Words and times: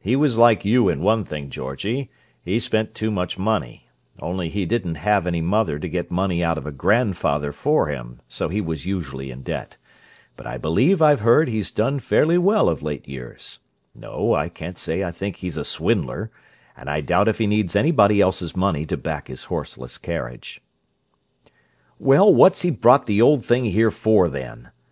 "He 0.00 0.16
was 0.16 0.36
like 0.36 0.64
you 0.64 0.88
in 0.88 1.00
one 1.00 1.24
thing, 1.24 1.48
Georgie; 1.48 2.10
he 2.42 2.58
spent 2.58 2.92
too 2.92 3.08
much 3.08 3.38
money—only 3.38 4.48
he 4.48 4.66
didn't 4.66 4.96
have 4.96 5.28
any 5.28 5.40
mother 5.40 5.78
to 5.78 5.88
get 5.88 6.10
money 6.10 6.42
out 6.42 6.58
of 6.58 6.66
a 6.66 6.72
grandfather 6.72 7.52
for 7.52 7.86
him, 7.86 8.20
so 8.26 8.48
he 8.48 8.60
was 8.60 8.84
usually 8.84 9.30
in 9.30 9.42
debt. 9.42 9.76
But 10.36 10.48
I 10.48 10.58
believe 10.58 11.00
I've 11.00 11.20
heard 11.20 11.46
he's 11.48 11.70
done 11.70 12.00
fairly 12.00 12.36
well 12.36 12.68
of 12.68 12.82
late 12.82 13.06
years. 13.06 13.60
No, 13.94 14.34
I 14.34 14.48
can't 14.48 14.76
say 14.76 15.04
I 15.04 15.12
think 15.12 15.36
he's 15.36 15.56
a 15.56 15.64
swindler, 15.64 16.32
and 16.76 16.90
I 16.90 17.00
doubt 17.00 17.28
if 17.28 17.38
he 17.38 17.46
needs 17.46 17.76
anybody 17.76 18.20
else's 18.20 18.56
money 18.56 18.84
to 18.86 18.96
back 18.96 19.28
his 19.28 19.44
horseless 19.44 19.98
carriage." 19.98 20.60
"Well, 22.00 22.34
what's 22.34 22.62
he 22.62 22.72
brought 22.72 23.06
the 23.06 23.22
old 23.22 23.44
thing 23.46 23.66
here 23.66 23.92
for, 23.92 24.28
then? 24.28 24.72